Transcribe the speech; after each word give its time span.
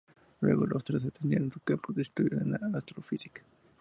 Luego, 0.39 0.65
los 0.65 0.83
tres 0.83 1.03
extenderían 1.05 1.51
su 1.51 1.59
campo 1.59 1.93
de 1.93 2.01
estudio 2.01 2.39
a 2.41 2.43
la 2.43 2.75
astrofísica. 2.75 3.43